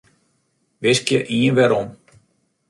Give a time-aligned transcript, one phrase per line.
[0.81, 1.87] Wiskje ien werom.